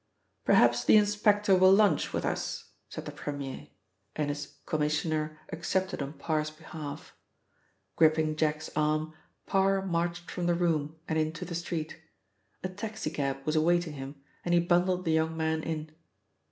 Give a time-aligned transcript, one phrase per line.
[0.45, 3.67] "Perhaps the inspector will lunch with us," said the Premier,
[4.15, 7.15] and his Commissioner accepted on Parr's behalf.
[7.95, 9.13] Gripping Jack's arm
[9.45, 11.97] Parr marched from the room and into the street.
[12.63, 15.91] A taxi cab was awaiting him and he bundled the young man in.